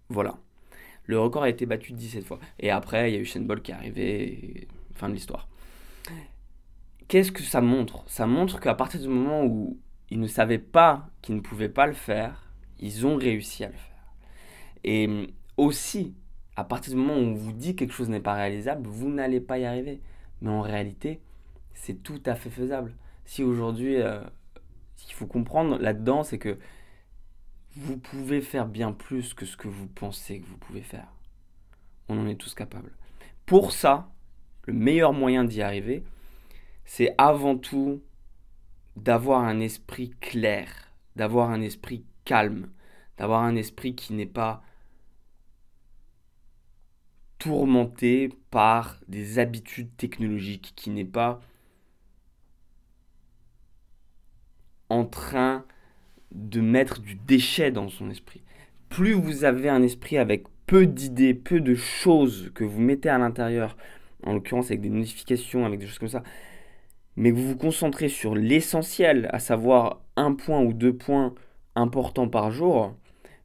Voilà. 0.10 0.38
Le 1.06 1.20
record 1.20 1.44
a 1.44 1.50
été 1.50 1.66
battu 1.66 1.94
17 1.94 2.26
fois. 2.26 2.40
Et 2.60 2.72
après, 2.72 3.12
il 3.12 3.16
y 3.16 3.18
a 3.18 3.22
eu 3.22 3.44
Bolt 3.46 3.62
qui 3.64 3.72
est 3.72 3.76
arrivé, 3.76 4.34
et 4.64 4.68
fin 4.94 5.10
de 5.10 5.14
l'histoire. 5.14 5.48
Qu'est-ce 7.08 7.32
que 7.32 7.42
ça 7.44 7.62
montre? 7.62 8.04
Ça 8.08 8.28
montre 8.28 8.60
qu'à 8.60 8.76
partir 8.76 9.00
du 9.02 9.08
moment 9.08 9.44
où 9.46 9.80
ils 10.10 10.20
ne 10.20 10.28
savaient 10.28 10.60
pas 10.60 11.10
qu'ils 11.22 11.36
ne 11.36 11.42
pouvaient 11.42 11.70
pas 11.70 11.88
le 11.88 11.94
faire, 11.94 12.52
ils 12.80 13.06
ont 13.06 13.16
réussi 13.16 13.64
à 13.64 13.68
le 13.70 13.74
faire. 13.74 14.14
Et 14.84 15.08
aussi, 15.60 16.16
à 16.56 16.64
partir 16.64 16.94
du 16.94 17.00
moment 17.00 17.16
où 17.16 17.24
on 17.24 17.34
vous 17.34 17.52
dit 17.52 17.76
que 17.76 17.80
quelque 17.80 17.94
chose 17.94 18.10
n'est 18.10 18.20
pas 18.20 18.34
réalisable, 18.34 18.88
vous 18.88 19.10
n'allez 19.10 19.42
pas 19.42 19.60
y 19.60 19.66
arriver. 19.66 20.02
Mais 20.42 20.50
en 20.50 20.62
réalité, 20.62 21.22
c'est 21.74 22.02
tout 22.04 22.22
à 22.26 22.36
fait 22.36 22.50
faisable. 22.50 22.96
Si 23.26 23.44
aujourd'hui, 23.44 23.98
euh, 23.98 24.22
ce 24.96 25.06
qu'il 25.06 25.16
faut 25.16 25.28
comprendre 25.28 25.78
là-dedans, 25.78 26.24
c'est 26.24 26.40
que 26.40 26.58
vous 27.76 27.98
pouvez 27.98 28.42
faire 28.42 28.68
bien 28.68 28.92
plus 28.92 29.34
que 29.34 29.46
ce 29.46 29.56
que 29.56 29.68
vous 29.68 29.88
pensez 29.88 30.40
que 30.40 30.48
vous 30.48 30.58
pouvez 30.58 30.82
faire. 30.82 31.08
On 32.08 32.18
en 32.18 32.28
est 32.28 32.36
tous 32.36 32.54
capables. 32.54 32.92
Pour 33.46 33.72
ça, 33.72 34.12
le 34.66 34.74
meilleur 34.74 35.14
moyen 35.14 35.44
d'y 35.44 35.62
arriver, 35.62 36.04
c'est 36.86 37.14
avant 37.18 37.58
tout 37.58 38.02
d'avoir 38.96 39.44
un 39.44 39.60
esprit 39.60 40.12
clair, 40.20 40.92
d'avoir 41.16 41.50
un 41.52 41.62
esprit 41.62 42.04
calme, 42.26 42.70
d'avoir 43.18 43.44
un 43.44 43.56
esprit 43.56 43.96
qui 43.96 44.14
n'est 44.14 44.26
pas 44.26 44.64
tourmenté 47.40 48.30
par 48.52 49.00
des 49.08 49.40
habitudes 49.40 49.96
technologiques, 49.98 50.74
qui 50.76 50.90
n'est 50.90 51.06
pas 51.06 51.42
en 54.90 55.06
train 55.06 55.66
de 56.32 56.62
mettre 56.62 57.00
du 57.00 57.16
déchet 57.16 57.72
dans 57.72 57.90
son 57.90 58.10
esprit. 58.10 58.44
Plus 58.90 59.14
vous 59.14 59.44
avez 59.44 59.70
un 59.70 59.82
esprit 59.82 60.18
avec 60.18 60.46
peu 60.68 60.86
d'idées, 60.86 61.34
peu 61.34 61.62
de 61.62 61.76
choses 61.76 62.52
que 62.54 62.64
vous 62.64 62.82
mettez 62.82 63.10
à 63.10 63.18
l'intérieur, 63.18 63.78
en 64.24 64.34
l'occurrence 64.34 64.68
avec 64.68 64.82
des 64.82 64.90
notifications, 64.90 65.66
avec 65.66 65.80
des 65.80 65.88
choses 65.88 66.00
comme 66.00 66.10
ça, 66.10 66.24
mais 67.16 67.32
que 67.32 67.38
vous 67.38 67.48
vous 67.48 67.58
concentrez 67.58 68.10
sur 68.10 68.36
l'essentiel, 68.36 69.30
à 69.32 69.40
savoir 69.40 70.02
un 70.16 70.34
point 70.34 70.62
ou 70.62 70.74
deux 70.74 70.96
points 70.96 71.34
importants 71.76 72.28
par 72.28 72.52
jour, 72.52 72.96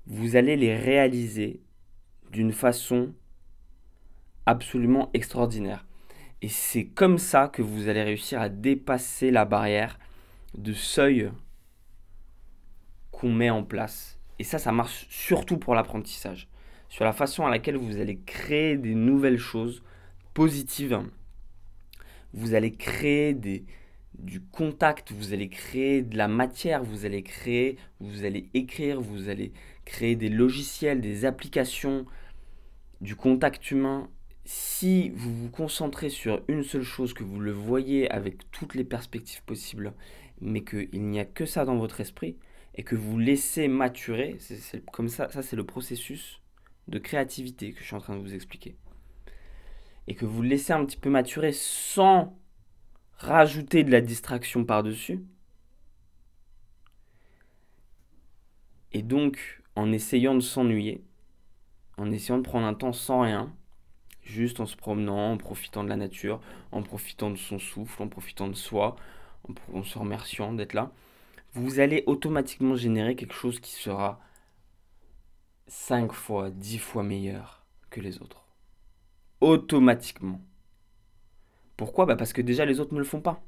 vous 0.06 0.36
allez 0.36 0.56
les 0.56 0.76
réaliser 0.76 1.60
d'une 2.30 2.52
façon 2.52 3.14
absolument 4.46 5.10
extraordinaire. 5.14 5.84
Et 6.42 6.48
c'est 6.48 6.84
comme 6.84 7.18
ça 7.18 7.48
que 7.48 7.62
vous 7.62 7.88
allez 7.88 8.02
réussir 8.02 8.40
à 8.40 8.48
dépasser 8.48 9.30
la 9.30 9.44
barrière 9.44 9.98
de 10.56 10.72
seuil 10.72 11.30
qu'on 13.10 13.32
met 13.32 13.50
en 13.50 13.62
place. 13.62 14.18
Et 14.38 14.44
ça, 14.44 14.58
ça 14.58 14.72
marche 14.72 15.06
surtout 15.08 15.58
pour 15.58 15.74
l'apprentissage. 15.74 16.48
Sur 16.88 17.04
la 17.04 17.12
façon 17.12 17.46
à 17.46 17.50
laquelle 17.50 17.76
vous 17.76 17.98
allez 17.98 18.18
créer 18.18 18.76
des 18.76 18.94
nouvelles 18.94 19.38
choses 19.38 19.82
positives. 20.34 21.00
Vous 22.32 22.54
allez 22.54 22.72
créer 22.72 23.34
du 23.34 24.40
contact, 24.40 25.12
vous 25.12 25.32
allez 25.32 25.48
créer 25.48 26.02
de 26.02 26.16
la 26.16 26.28
matière, 26.28 26.82
vous 26.82 27.04
allez 27.04 27.22
créer, 27.22 27.78
vous 28.00 28.24
allez 28.24 28.50
écrire, 28.54 29.00
vous 29.00 29.28
allez 29.28 29.52
créer 29.84 30.16
des 30.16 30.28
logiciels, 30.28 31.00
des 31.00 31.24
applications, 31.24 32.04
du 33.00 33.16
contact 33.16 33.70
humain. 33.70 34.08
Si 34.44 35.08
vous 35.10 35.34
vous 35.34 35.50
concentrez 35.50 36.10
sur 36.10 36.42
une 36.48 36.62
seule 36.62 36.82
chose, 36.82 37.14
que 37.14 37.24
vous 37.24 37.40
le 37.40 37.52
voyez 37.52 38.10
avec 38.10 38.50
toutes 38.50 38.74
les 38.74 38.84
perspectives 38.84 39.42
possibles, 39.44 39.94
mais 40.40 40.62
qu'il 40.64 41.08
n'y 41.08 41.18
a 41.18 41.24
que 41.24 41.46
ça 41.46 41.64
dans 41.64 41.76
votre 41.76 42.00
esprit, 42.00 42.36
et 42.74 42.82
que 42.82 42.94
vous 42.94 43.18
laissez 43.18 43.68
maturer, 43.68 44.36
comme 44.92 45.08
ça, 45.08 45.30
ça 45.30 45.42
c'est 45.42 45.56
le 45.56 45.64
processus 45.64 46.42
de 46.88 46.98
créativité 46.98 47.72
que 47.72 47.80
je 47.80 47.84
suis 47.84 47.94
en 47.94 48.00
train 48.00 48.16
de 48.16 48.20
vous 48.20 48.34
expliquer. 48.34 48.76
Et 50.06 50.14
que 50.14 50.26
vous 50.26 50.42
laissez 50.42 50.74
un 50.74 50.84
petit 50.84 50.98
peu 50.98 51.08
maturer 51.08 51.52
sans 51.52 52.38
rajouter 53.16 53.84
de 53.84 53.90
la 53.90 54.02
distraction 54.02 54.64
par-dessus. 54.64 55.24
Et 58.92 59.02
donc, 59.02 59.62
en 59.74 59.90
essayant 59.92 60.34
de 60.34 60.40
s'ennuyer, 60.40 61.02
en 61.96 62.10
essayant 62.12 62.38
de 62.38 62.42
prendre 62.42 62.66
un 62.66 62.74
temps 62.74 62.92
sans 62.92 63.22
rien, 63.22 63.54
juste 64.24 64.60
en 64.60 64.66
se 64.66 64.76
promenant, 64.76 65.32
en 65.32 65.36
profitant 65.36 65.84
de 65.84 65.88
la 65.88 65.96
nature, 65.96 66.40
en 66.72 66.82
profitant 66.82 67.30
de 67.30 67.36
son 67.36 67.58
souffle, 67.58 68.02
en 68.02 68.08
profitant 68.08 68.48
de 68.48 68.54
soi, 68.54 68.96
en, 69.72 69.82
se 69.82 69.98
remerciant 69.98 70.52
d'être 70.52 70.72
là, 70.72 70.90
vous 71.52 71.78
allez 71.78 72.02
automatiquement 72.06 72.74
générer 72.74 73.14
quelque 73.14 73.34
chose 73.34 73.60
qui 73.60 73.72
sera 73.72 74.20
5 75.68 76.12
fois, 76.12 76.50
10 76.50 76.78
fois 76.78 77.02
meilleur 77.02 77.64
que 77.90 78.00
les 78.00 78.20
autres. 78.20 78.46
Automatiquement. 79.40 80.40
Pourquoi? 81.76 82.06
Bah 82.06 82.16
Parce 82.16 82.32
que 82.32 82.42
déjà 82.42 82.64
les 82.64 82.80
autres 82.80 82.94
ne 82.94 82.98
le 82.98 83.04
font 83.04 83.20
pas. 83.20 83.42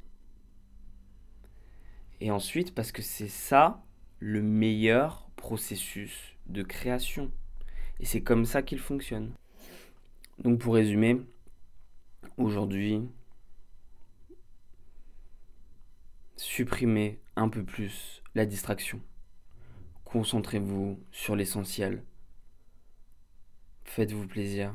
Et 2.20 2.30
ensuite 2.30 2.74
parce 2.74 2.92
que 2.92 3.02
c'est 3.02 3.28
ça 3.28 3.82
le 4.18 4.42
meilleur 4.42 5.28
processus 5.36 6.36
de 6.46 6.62
création. 6.62 7.30
Et 8.00 8.04
c'est 8.04 8.22
comme 8.22 8.44
ça 8.44 8.62
qu'il 8.62 8.78
fonctionne. 8.78 9.32
Donc 10.38 10.60
pour 10.60 10.74
résumer, 10.74 11.20
aujourd'hui, 12.36 13.08
supprimez 16.36 17.20
un 17.36 17.48
peu 17.48 17.64
plus 17.64 18.22
la 18.34 18.46
distraction. 18.46 19.00
Concentrez-vous 20.04 21.00
sur 21.10 21.36
l'essentiel. 21.36 22.04
Faites-vous 23.84 24.26
plaisir. 24.26 24.74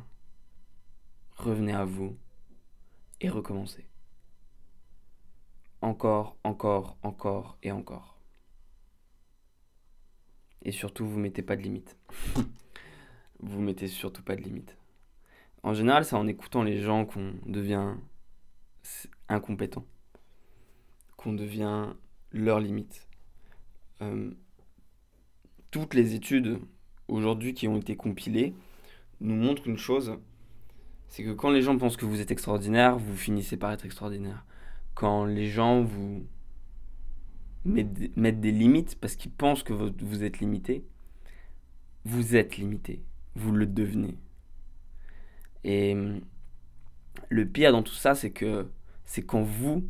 Revenez 1.36 1.74
à 1.74 1.86
vous 1.86 2.18
et 3.20 3.30
recommencez. 3.30 3.86
Encore, 5.82 6.38
encore, 6.44 6.98
encore 7.02 7.58
et 7.64 7.72
encore. 7.72 8.18
Et 10.64 10.72
surtout, 10.72 11.08
vous 11.08 11.20
mettez 11.20 11.42
pas 11.42 11.56
de 11.56 11.62
limite. 11.62 11.98
vous 13.40 13.62
mettez 13.62 13.88
surtout 13.88 14.22
pas 14.22 14.36
de 14.36 14.42
limite. 14.42 14.78
En 15.64 15.74
général, 15.74 16.06
c'est 16.06 16.16
en 16.16 16.28
écoutant 16.28 16.64
les 16.64 16.82
gens 16.82 17.06
qu'on 17.06 17.34
devient 17.46 17.94
incompétent, 19.30 19.86
qu'on 21.18 21.34
devient 21.34 21.94
leur 22.32 22.60
limite. 22.60 23.08
Euh, 24.02 24.32
toutes 25.70 25.94
les 25.94 26.16
études 26.16 26.60
aujourd'hui 27.08 27.54
qui 27.54 27.68
ont 27.68 27.78
été 27.78 27.96
compilées 27.96 28.56
nous 29.20 29.36
montrent 29.36 29.68
une 29.68 29.78
chose, 29.78 30.18
c'est 31.08 31.24
que 31.24 31.32
quand 31.32 31.52
les 31.52 31.62
gens 31.62 31.78
pensent 31.78 31.98
que 31.98 32.06
vous 32.06 32.22
êtes 32.22 32.32
extraordinaire, 32.32 32.98
vous 32.98 33.16
finissez 33.16 33.58
par 33.58 33.72
être 33.72 33.86
extraordinaire. 33.86 34.46
Quand 34.96 35.26
les 35.26 35.48
gens 35.48 35.84
vous 35.84 36.26
mettent, 37.66 38.40
des 38.40 38.52
limites 38.52 38.96
parce 39.00 39.16
qu'ils 39.16 39.32
pensent 39.32 39.62
que 39.62 39.74
vous 39.74 40.24
êtes 40.24 40.40
limité, 40.40 40.84
vous 42.06 42.36
êtes 42.36 42.58
limité, 42.58 43.04
vous 43.36 43.52
le 43.52 43.68
devenez. 43.68 44.18
Et 45.64 45.96
le 47.30 47.48
pire 47.48 47.72
dans 47.72 47.84
tout 47.84 47.94
ça, 47.94 48.16
c'est 48.16 48.32
que 48.32 48.70
c'est 49.06 49.24
quand 49.24 49.42
vous, 49.42 49.90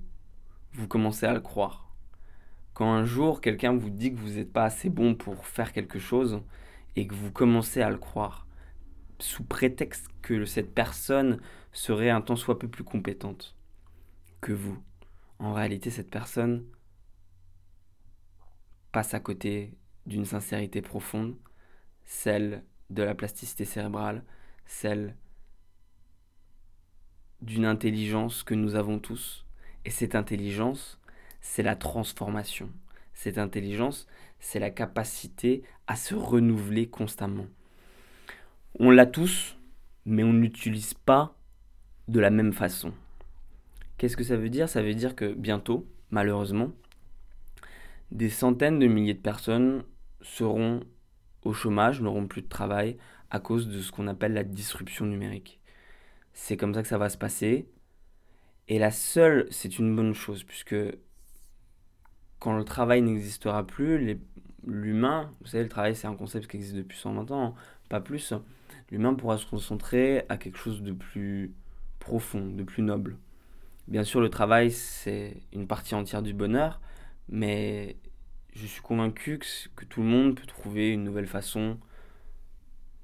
vous 0.74 0.88
commencez 0.88 1.26
à 1.26 1.34
le 1.34 1.42
croire. 1.42 1.94
Quand 2.74 2.92
un 2.92 3.06
jour 3.06 3.42
quelqu'un 3.42 3.76
vous 3.76 3.90
dit 3.90 4.14
que 4.14 4.20
vous 4.20 4.32
n'êtes 4.32 4.52
pas 4.52 4.64
assez 4.64 4.90
bon 4.90 5.16
pour 5.16 5.46
faire 5.46 5.74
quelque 5.74 6.00
chose 6.00 6.42
et 6.96 7.06
que 7.08 7.14
vous 7.14 7.32
commencez 7.32 7.82
à 7.82 7.90
le 7.90 7.98
croire, 7.98 8.48
sous 9.20 9.44
prétexte 9.44 10.08
que 10.22 10.46
cette 10.46 10.74
personne 10.74 11.40
serait 11.72 12.10
un 12.10 12.22
tant 12.22 12.36
soit 12.36 12.60
peu 12.60 12.68
plus 12.68 12.84
compétente 12.84 13.56
que 14.40 14.52
vous. 14.52 14.82
En 15.40 15.54
réalité, 15.54 15.90
cette 15.90 16.10
personne 16.10 16.66
passe 18.92 19.14
à 19.14 19.20
côté 19.20 19.74
d'une 20.06 20.26
sincérité 20.26 20.82
profonde, 20.82 21.36
celle 22.04 22.64
de 22.90 23.04
la 23.04 23.16
plasticité 23.16 23.66
cérébrale, 23.66 24.24
celle 24.66 25.16
d'une 27.42 27.66
intelligence 27.66 28.44
que 28.44 28.54
nous 28.54 28.76
avons 28.76 29.00
tous. 29.00 29.46
Et 29.86 29.90
cette 29.90 30.16
intelligence, 30.16 31.00
c'est 31.42 31.64
la 31.64 31.76
transformation. 31.76 32.70
Cette 33.14 33.38
intelligence, 33.38 34.08
c'est 34.40 34.60
la 34.60 34.70
capacité 34.70 35.64
à 35.88 35.96
se 35.96 36.16
renouveler 36.16 36.88
constamment. 36.88 37.48
On 38.80 38.90
l'a 38.90 39.06
tous, 39.06 39.58
mais 40.06 40.24
on 40.24 40.34
ne 40.34 40.42
l'utilise 40.42 40.94
pas 40.94 41.36
de 42.08 42.20
la 42.20 42.30
même 42.30 42.54
façon. 42.54 42.94
Qu'est-ce 43.98 44.18
que 44.18 44.24
ça 44.24 44.38
veut 44.38 44.50
dire? 44.50 44.68
Ça 44.68 44.82
veut 44.82 44.96
dire 44.96 45.16
que 45.16 45.34
bientôt, 45.34 45.88
malheureusement, 46.10 46.72
des 48.12 48.30
centaines 48.30 48.80
de 48.80 48.88
milliers 48.88 49.14
de 49.14 49.20
personnes 49.20 49.84
seront 50.22 50.82
au 51.44 51.54
chômage, 51.54 52.02
n'auront 52.02 52.28
plus 52.28 52.42
de 52.42 52.48
travail 52.48 52.98
à 53.30 53.40
cause 53.40 53.68
de 53.68 53.80
ce 53.80 53.92
qu'on 53.92 54.08
appelle 54.08 54.34
la 54.34 54.44
disruption 54.44 55.06
numérique. 55.06 55.61
C'est 56.34 56.58
comme 56.58 56.74
ça 56.74 56.82
que 56.82 56.88
ça 56.88 56.98
va 56.98 57.10
se 57.10 57.18
passer. 57.18 57.68
Et 58.68 58.80
la 58.80 58.92
seule, 58.92 59.48
c'est 59.52 59.80
une 59.80 59.96
bonne 59.96 60.14
chose, 60.14 60.44
puisque 60.44 60.76
quand 62.40 62.58
le 62.58 62.64
travail 62.64 63.02
n'existera 63.02 63.66
plus, 63.66 64.20
l'humain, 64.66 65.32
vous 65.42 65.48
savez, 65.48 65.64
le 65.64 65.70
travail 65.70 65.96
c'est 65.96 66.08
un 66.08 66.16
concept 66.16 66.48
qui 66.50 66.58
existe 66.58 66.76
depuis 66.76 66.98
120 66.98 67.32
ans, 67.32 67.56
pas 67.88 68.02
plus, 68.02 68.34
l'humain 68.90 69.14
pourra 69.14 69.38
se 69.38 69.46
concentrer 69.46 70.26
à 70.28 70.38
quelque 70.38 70.58
chose 70.58 70.82
de 70.82 70.92
plus 70.92 71.54
profond, 72.00 72.48
de 72.48 72.64
plus 72.64 72.82
noble. 72.82 73.18
Bien 73.88 74.04
sûr, 74.04 74.22
le 74.22 74.30
travail 74.30 74.72
c'est 74.72 75.38
une 75.54 75.68
partie 75.68 75.94
entière 75.94 76.24
du 76.24 76.34
bonheur, 76.34 76.82
mais 77.30 77.98
je 78.54 78.66
suis 78.66 78.82
convaincu 78.82 79.40
que, 79.76 79.86
tout 79.86 80.02
le 80.02 80.08
monde 80.08 80.36
peut 80.36 80.48
trouver 80.48 80.90
une 80.90 81.04
nouvelle 81.04 81.28
façon 81.28 81.78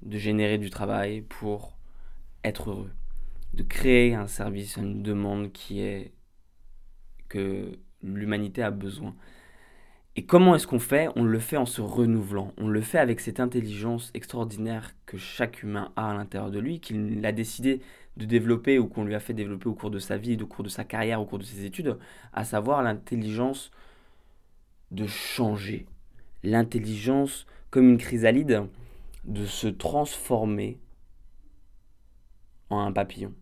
de 0.02 0.18
générer 0.18 0.58
du 0.58 0.70
travail 0.70 1.22
pour 1.22 1.76
être 2.44 2.70
heureux, 2.70 2.90
de 3.58 3.64
créer 3.64 4.14
un 4.14 4.28
service, 4.28 4.76
une 4.76 5.02
demande 5.02 5.50
qui 5.50 5.80
est 5.80 6.12
que 7.28 7.76
l'humanité 8.04 8.62
a 8.62 8.70
besoin. 8.70 9.16
Et 10.14 10.24
comment 10.24 10.54
est-ce 10.54 10.68
qu'on 10.68 10.78
fait? 10.78 11.08
On 11.16 11.24
le 11.24 11.40
fait 11.40 11.56
en 11.56 11.66
se 11.66 11.80
renouvelant. 11.80 12.52
On 12.56 12.68
le 12.68 12.80
fait 12.80 12.98
avec 12.98 13.18
cette 13.18 13.40
intelligence 13.40 14.12
extraordinaire 14.14 14.94
que 15.06 15.18
chaque 15.18 15.64
humain 15.64 15.92
a 15.96 16.12
à 16.12 16.14
l'intérieur 16.14 16.52
de 16.52 16.60
lui, 16.60 16.78
qu'il 16.78 17.24
a 17.26 17.32
décidé 17.32 17.80
de 18.16 18.24
développer 18.26 18.78
ou 18.78 18.86
qu'on 18.86 19.04
lui 19.04 19.16
a 19.16 19.20
fait 19.20 19.34
développer 19.34 19.68
au 19.68 19.74
cours 19.74 19.90
de 19.90 19.98
sa 19.98 20.16
vie, 20.16 20.38
au 20.40 20.46
cours 20.46 20.64
de 20.64 20.68
sa 20.68 20.84
carrière, 20.84 21.20
au 21.20 21.26
cours 21.26 21.40
de 21.40 21.44
ses 21.44 21.64
études, 21.64 21.98
à 22.32 22.44
savoir 22.44 22.84
l'intelligence 22.84 23.72
de 24.92 25.08
changer. 25.08 25.86
L'intelligence, 26.44 27.44
comme 27.70 27.88
une 27.88 27.98
chrysalide, 27.98 28.68
de 29.24 29.46
se 29.46 29.66
transformer 29.66 30.78
en 32.70 32.78
un 32.78 32.92
papillon. 32.92 33.34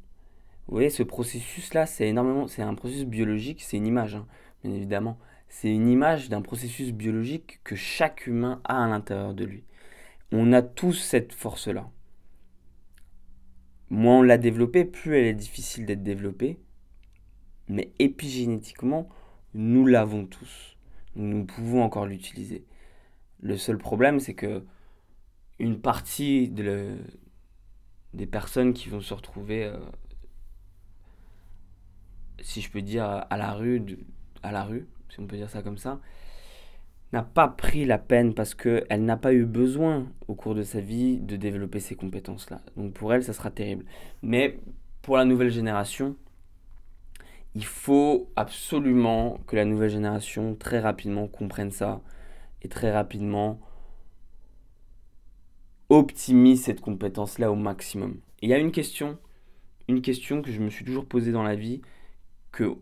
Vous 0.67 0.75
voyez, 0.75 0.91
ce 0.91 1.03
processus-là, 1.03 1.87
c'est 1.87 2.09
énormément, 2.09 2.49
c'est 2.49 2.63
un 2.63 2.75
processus 2.75 3.05
biologique, 3.05 3.63
c'est 3.63 3.77
une 3.77 3.87
image, 3.87 4.17
hein, 4.17 4.27
bien 4.65 4.73
évidemment. 4.73 5.19
C'est 5.49 5.71
une 5.71 5.89
image 5.89 6.29
d'un 6.29 6.43
processus 6.43 6.93
biologique 6.93 7.61
que 7.63 7.77
chaque 7.77 8.27
humain 8.27 8.61
a 8.65 8.85
à 8.85 8.89
l'intérieur 8.89 9.35
de 9.35 9.45
lui. 9.45 9.65
On 10.33 10.53
a 10.53 10.63
tous 10.63 10.95
cette 10.95 11.33
force-là. 11.33 11.89
Moins 13.91 14.19
on 14.19 14.23
l'a 14.23 14.39
développée, 14.39 14.85
plus 14.85 15.17
elle 15.17 15.27
est 15.27 15.35
difficile 15.35 15.87
d'être 15.87 16.03
développée. 16.03 16.59
Mais 17.69 17.93
épigénétiquement, 18.01 19.09
nous 19.55 19.87
l'avons 19.87 20.27
tous. 20.27 20.77
Nous 21.15 21.45
pouvons 21.45 21.83
encore 21.83 22.07
l'utiliser. 22.07 22.65
Le 23.41 23.57
seul 23.57 23.79
problème, 23.79 24.19
c'est 24.19 24.35
que 24.35 24.65
une 25.59 25.81
partie 25.81 26.49
de 26.49 26.97
des 28.15 28.27
personnes 28.27 28.73
qui 28.73 28.89
vont 28.89 29.01
se 29.01 29.15
retrouver, 29.15 29.65
euh, 29.65 29.79
si 32.41 32.61
je 32.61 32.71
peux 32.71 32.83
dire, 32.83 33.05
à 33.05 33.37
la 33.37 33.53
rue, 33.53 33.83
à 34.43 34.53
la 34.53 34.65
rue, 34.65 34.87
si 35.09 35.21
on 35.21 35.27
peut 35.27 35.37
dire 35.37 35.51
ça 35.51 35.63
comme 35.63 35.79
ça, 35.79 36.01
n'a 37.13 37.23
pas 37.23 37.49
pris 37.49 37.85
la 37.85 37.99
peine 37.99 38.35
parce 38.35 38.55
qu'elle 38.55 39.05
n'a 39.05 39.17
pas 39.17 39.33
eu 39.33 39.45
besoin 39.45 40.07
au 40.29 40.35
cours 40.35 40.55
de 40.55 40.63
sa 40.63 40.81
vie 40.81 41.19
de 41.19 41.37
développer 41.37 41.81
ces 41.81 41.95
compétences-là. 41.95 42.61
Donc 42.77 42.93
pour 42.93 43.15
elle, 43.15 43.23
ça 43.23 43.33
sera 43.33 43.51
terrible. 43.51 43.85
Mais 44.23 44.59
pour 45.03 45.17
la 45.17 45.25
nouvelle 45.25 45.51
génération, 45.51 46.17
il 47.55 47.65
faut 47.65 48.29
absolument 48.37 49.39
que 49.47 49.57
la 49.57 49.65
nouvelle 49.65 49.91
génération 49.91 50.55
très 50.57 50.81
rapidement 50.81 51.27
comprenne 51.29 51.71
ça 51.71 52.03
et 52.63 52.69
très 52.69 52.93
rapidement 52.93 53.61
optimise 55.89 56.65
cette 56.65 56.81
compétence-là 56.81 57.51
au 57.51 57.55
maximum. 57.55 58.19
il 58.43 58.51
y 58.51 58.55
a 58.55 58.59
une 58.59 58.73
question, 58.73 59.19
une 59.89 60.03
question 60.03 60.43
que 60.43 60.51
je 60.51 60.61
me 60.61 60.69
suis 60.69 60.85
toujours 60.85 61.07
posée 61.07 61.33
dans 61.33 61.45
la 61.45 61.55
vie, 61.55 61.81
que 62.57 62.75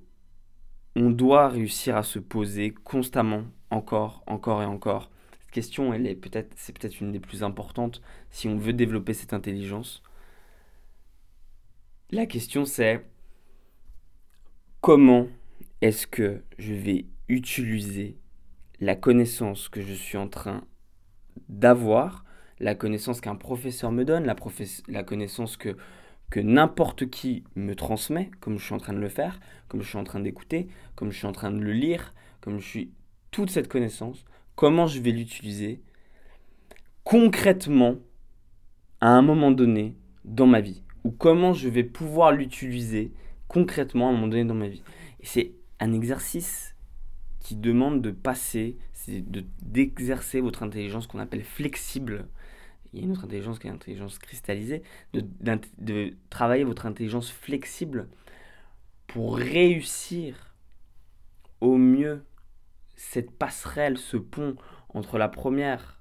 on 0.94 1.10
doit 1.10 1.48
réussir 1.48 1.96
à 1.96 2.04
se 2.04 2.20
poser 2.20 2.70
constamment, 2.70 3.42
encore, 3.70 4.22
encore 4.28 4.62
et 4.62 4.66
encore. 4.66 5.10
Cette 5.40 5.50
question, 5.50 5.92
elle 5.92 6.06
est 6.06 6.14
peut-être, 6.14 6.52
c'est 6.54 6.78
peut-être 6.78 7.00
une 7.00 7.10
des 7.10 7.18
plus 7.18 7.42
importantes 7.42 8.00
si 8.30 8.46
on 8.46 8.56
veut 8.56 8.72
développer 8.72 9.14
cette 9.14 9.32
intelligence. 9.32 10.04
La 12.10 12.26
question 12.26 12.64
c'est 12.64 13.04
comment 14.80 15.26
est-ce 15.80 16.06
que 16.06 16.44
je 16.58 16.72
vais 16.72 17.06
utiliser 17.28 18.16
la 18.80 18.94
connaissance 18.94 19.68
que 19.68 19.80
je 19.80 19.94
suis 19.94 20.18
en 20.18 20.28
train 20.28 20.62
d'avoir, 21.48 22.24
la 22.60 22.76
connaissance 22.76 23.20
qu'un 23.20 23.34
professeur 23.34 23.90
me 23.90 24.04
donne, 24.04 24.24
la, 24.24 24.36
la 24.86 25.02
connaissance 25.02 25.56
que 25.56 25.76
que 26.30 26.40
n'importe 26.40 27.10
qui 27.10 27.44
me 27.54 27.74
transmet, 27.74 28.30
comme 28.40 28.58
je 28.58 28.64
suis 28.64 28.74
en 28.74 28.78
train 28.78 28.92
de 28.92 28.98
le 28.98 29.08
faire, 29.08 29.40
comme 29.68 29.82
je 29.82 29.88
suis 29.88 29.98
en 29.98 30.04
train 30.04 30.20
d'écouter, 30.20 30.68
comme 30.94 31.10
je 31.10 31.18
suis 31.18 31.26
en 31.26 31.32
train 31.32 31.50
de 31.50 31.60
le 31.60 31.72
lire, 31.72 32.12
comme 32.40 32.58
je 32.58 32.66
suis 32.66 32.92
toute 33.30 33.50
cette 33.50 33.68
connaissance, 33.68 34.24
comment 34.56 34.86
je 34.86 35.00
vais 35.00 35.10
l'utiliser 35.10 35.80
concrètement 37.04 37.96
à 39.00 39.08
un 39.08 39.22
moment 39.22 39.50
donné 39.50 39.96
dans 40.24 40.46
ma 40.46 40.60
vie, 40.60 40.82
ou 41.04 41.10
comment 41.10 41.52
je 41.52 41.68
vais 41.68 41.84
pouvoir 41.84 42.32
l'utiliser 42.32 43.12
concrètement 43.46 44.06
à 44.06 44.10
un 44.10 44.14
moment 44.14 44.28
donné 44.28 44.44
dans 44.44 44.54
ma 44.54 44.68
vie? 44.68 44.82
Et 45.20 45.26
c'est 45.26 45.52
un 45.80 45.92
exercice 45.92 46.74
qui 47.40 47.56
demande 47.56 48.00
de 48.00 48.10
passer, 48.10 48.78
c'est 48.94 49.22
d'exercer 49.62 50.40
votre 50.40 50.62
intelligence 50.62 51.06
qu'on 51.06 51.18
appelle 51.18 51.44
flexible 51.44 52.26
il 52.94 53.00
y 53.00 53.02
a 53.02 53.06
une 53.06 53.12
autre 53.12 53.24
intelligence 53.24 53.58
qui 53.58 53.66
est 53.66 53.70
l'intelligence 53.70 54.18
cristallisée, 54.18 54.82
de, 55.12 56.14
travailler 56.30 56.62
votre 56.62 56.86
intelligence 56.86 57.30
flexible 57.30 58.08
pour 59.08 59.36
réussir 59.36 60.54
au 61.60 61.76
mieux 61.76 62.24
cette 62.94 63.32
passerelle, 63.32 63.98
ce 63.98 64.16
pont 64.16 64.54
entre 64.90 65.18
la 65.18 65.28
première, 65.28 66.00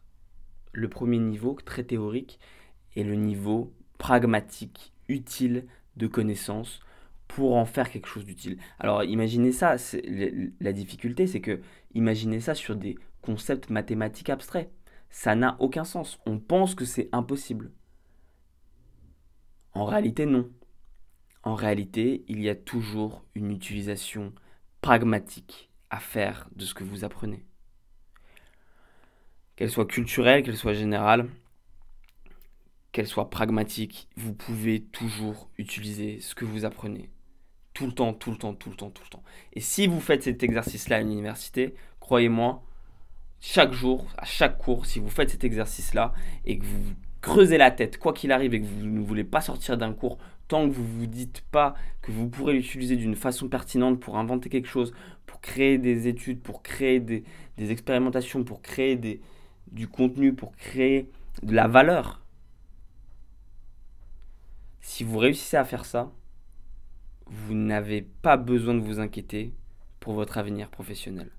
le 0.72 0.88
premier 0.88 1.18
niveau 1.18 1.58
très 1.66 1.84
théorique 1.84 2.40
et 2.96 3.04
le 3.04 3.16
niveau 3.16 3.74
pragmatique, 3.98 4.94
utile 5.10 5.66
de 5.98 6.06
connaissance 6.06 6.80
pour 7.28 7.56
en 7.56 7.66
faire 7.66 7.90
quelque 7.90 8.08
chose 8.08 8.26
d'utile. 8.26 8.60
Alors 8.80 9.04
imaginez 9.04 9.52
ça, 9.52 9.78
la 10.60 10.74
difficulté 10.74 11.26
c'est 11.26 11.42
que 11.42 11.60
imaginez 11.96 12.40
ça 12.40 12.54
sur 12.54 12.76
des 12.76 13.00
concepts 13.24 13.72
mathématiques 13.72 14.30
abstraits 14.30 14.70
ça 15.14 15.36
n'a 15.36 15.56
aucun 15.60 15.84
sens. 15.84 16.20
On 16.26 16.40
pense 16.40 16.74
que 16.74 16.86
c'est 16.86 17.08
impossible. 17.12 17.72
En 19.74 19.86
réalité, 19.86 20.26
non. 20.26 20.50
En 21.44 21.54
réalité, 21.54 22.26
il 22.28 22.42
y 22.42 22.50
a 22.50 22.56
toujours 22.56 23.24
une 23.36 23.52
utilisation 23.52 24.34
pragmatique 24.82 25.70
à 25.92 26.00
faire 26.00 26.50
de 26.56 26.66
ce 26.66 26.74
que 26.74 26.84
vous 26.84 27.04
apprenez. 27.04 27.46
Qu'elle 29.56 29.70
soit 29.70 29.86
culturelle, 29.86 30.42
qu'elle 30.42 30.58
soit 30.58 30.74
générale, 30.74 31.30
qu'elle 32.92 33.08
soit 33.08 33.30
pragmatique, 33.30 34.10
vous 34.18 34.34
pouvez 34.34 34.82
toujours 34.82 35.48
utiliser 35.60 36.22
ce 36.22 36.34
que 36.34 36.44
vous 36.44 36.66
apprenez. 36.66 37.12
Tout 37.76 37.86
le 37.86 37.94
temps, 37.94 38.14
tout 38.16 38.32
le 38.32 38.38
temps, 38.38 38.56
tout 38.56 38.72
le 38.72 38.76
temps, 38.76 38.90
tout 38.90 39.04
le 39.04 39.10
temps. 39.10 39.24
Et 39.54 39.62
si 39.62 39.86
vous 39.86 40.00
faites 40.00 40.24
cet 40.24 40.42
exercice-là 40.42 40.98
à 40.98 41.02
l'université, 41.02 41.76
croyez-moi, 42.00 42.64
chaque 43.46 43.74
jour, 43.74 44.08
à 44.18 44.24
chaque 44.24 44.58
cours, 44.58 44.86
si 44.86 45.00
vous 45.00 45.10
faites 45.10 45.30
cet 45.30 45.44
exercice-là 45.44 46.14
et 46.46 46.58
que 46.58 46.64
vous 46.64 46.94
creusez 47.20 47.58
la 47.58 47.72
tête, 47.72 47.98
quoi 47.98 48.14
qu'il 48.14 48.32
arrive, 48.32 48.54
et 48.54 48.62
que 48.62 48.66
vous 48.66 48.86
ne 48.86 49.02
voulez 49.02 49.26
pas 49.26 49.42
sortir 49.42 49.78
d'un 49.78 49.92
cours, 49.92 50.18
tant 50.48 50.66
que 50.66 50.74
vous 50.74 50.82
ne 50.82 51.00
vous 51.00 51.08
dites 51.08 51.42
pas 51.52 51.76
que 52.02 52.14
vous 52.14 52.30
pourrez 52.30 52.54
l'utiliser 52.54 52.96
d'une 52.96 53.18
façon 53.18 53.50
pertinente 53.50 54.00
pour 54.00 54.18
inventer 54.18 54.48
quelque 54.48 54.70
chose, 54.70 54.94
pour 55.26 55.42
créer 55.42 55.78
des 55.78 56.08
études, 56.08 56.42
pour 56.42 56.64
créer 56.64 57.02
des, 57.02 57.26
expérimentations, 57.58 58.46
pour 58.46 58.62
créer 58.62 58.96
du 59.68 59.90
contenu, 59.90 60.34
pour 60.34 60.56
créer 60.56 61.12
de 61.42 61.54
la 61.54 61.68
valeur. 61.68 62.22
Si 64.80 65.04
vous 65.04 65.18
réussissez 65.18 65.58
à 65.58 65.66
faire 65.66 65.84
ça, 65.84 66.14
vous 67.28 67.56
n'avez 67.56 68.04
pas 68.22 68.38
besoin 68.38 68.74
de 68.74 68.80
vous 68.80 69.02
inquiéter 69.02 69.54
pour 70.00 70.14
votre 70.14 70.38
avenir 70.38 70.70
professionnel 70.70 71.30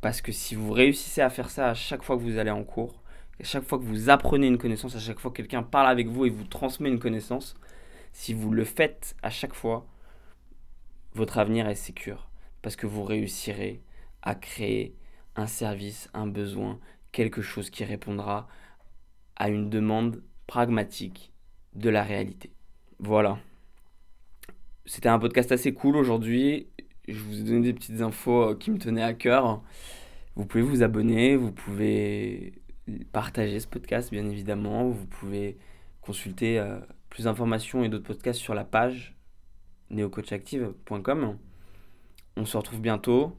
Parce 0.00 0.20
que 0.20 0.32
si 0.32 0.54
vous 0.54 0.72
réussissez 0.72 1.20
à 1.20 1.30
faire 1.30 1.50
ça 1.50 1.70
à 1.70 1.74
chaque 1.74 2.02
fois 2.02 2.16
que 2.16 2.22
vous 2.22 2.38
allez 2.38 2.50
en 2.50 2.64
cours, 2.64 3.02
à 3.40 3.44
chaque 3.44 3.64
fois 3.64 3.78
que 3.78 3.84
vous 3.84 4.10
apprenez 4.10 4.46
une 4.46 4.58
connaissance, 4.58 4.94
à 4.96 5.00
chaque 5.00 5.18
fois 5.18 5.30
que 5.30 5.36
quelqu'un 5.36 5.62
parle 5.62 5.88
avec 5.88 6.08
vous 6.08 6.26
et 6.26 6.30
vous 6.30 6.44
transmet 6.44 6.88
une 6.88 6.98
connaissance, 6.98 7.54
si 8.12 8.32
vous 8.32 8.50
le 8.52 8.64
faites 8.64 9.14
à 9.22 9.30
chaque 9.30 9.54
fois, 9.54 9.86
votre 11.14 11.38
avenir 11.38 11.68
est 11.68 11.74
sécure. 11.74 12.30
Parce 12.62 12.76
que 12.76 12.86
vous 12.86 13.04
réussirez 13.04 13.82
à 14.22 14.34
créer 14.34 14.94
un 15.36 15.46
service, 15.46 16.08
un 16.14 16.26
besoin, 16.26 16.80
quelque 17.12 17.42
chose 17.42 17.70
qui 17.70 17.84
répondra 17.84 18.48
à 19.36 19.48
une 19.48 19.70
demande 19.70 20.22
pragmatique 20.46 21.32
de 21.74 21.90
la 21.90 22.02
réalité. 22.02 22.52
Voilà. 22.98 23.38
C'était 24.86 25.08
un 25.08 25.18
podcast 25.18 25.52
assez 25.52 25.74
cool 25.74 25.96
aujourd'hui. 25.96 26.68
Je 27.08 27.18
vous 27.20 27.40
ai 27.40 27.44
donné 27.44 27.60
des 27.60 27.72
petites 27.72 28.00
infos 28.00 28.50
euh, 28.50 28.54
qui 28.56 28.70
me 28.70 28.78
tenaient 28.78 29.02
à 29.02 29.14
cœur. 29.14 29.62
Vous 30.34 30.44
pouvez 30.44 30.62
vous 30.62 30.82
abonner, 30.82 31.36
vous 31.36 31.52
pouvez 31.52 32.52
partager 33.12 33.60
ce 33.60 33.66
podcast 33.66 34.10
bien 34.10 34.28
évidemment, 34.28 34.88
vous 34.88 35.06
pouvez 35.06 35.56
consulter 36.00 36.58
euh, 36.58 36.78
plus 37.10 37.24
d'informations 37.24 37.84
et 37.84 37.88
d'autres 37.88 38.06
podcasts 38.06 38.40
sur 38.40 38.54
la 38.54 38.64
page 38.64 39.16
neocoachactive.com. 39.90 41.38
On 42.36 42.44
se 42.44 42.56
retrouve 42.56 42.80
bientôt. 42.80 43.36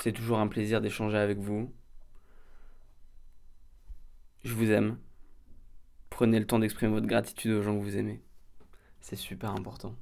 C'est 0.00 0.12
toujours 0.12 0.38
un 0.38 0.46
plaisir 0.46 0.80
d'échanger 0.80 1.16
avec 1.16 1.38
vous. 1.38 1.72
Je 4.44 4.54
vous 4.54 4.70
aime. 4.70 4.98
Prenez 6.10 6.38
le 6.38 6.46
temps 6.46 6.58
d'exprimer 6.58 6.92
votre 6.92 7.06
gratitude 7.06 7.52
aux 7.52 7.62
gens 7.62 7.76
que 7.76 7.82
vous 7.82 7.96
aimez. 7.96 8.22
C'est 9.00 9.16
super 9.16 9.50
important. 9.50 9.96